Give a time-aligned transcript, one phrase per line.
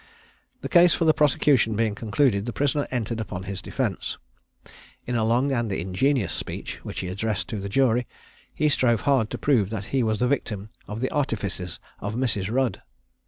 [0.61, 4.17] The case for the prosecution being concluded, the prisoner entered upon his defence.
[5.05, 8.07] In a long and ingenious speech, which he addressed to the jury,
[8.51, 12.49] he strove hard to prove that he was the victim of the artifices of Mrs.
[12.51, 12.81] Rudd.